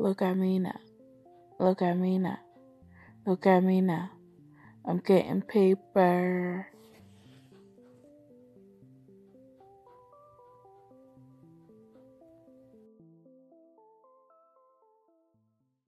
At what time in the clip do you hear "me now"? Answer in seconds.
0.34-0.80, 1.92-2.38, 3.62-4.08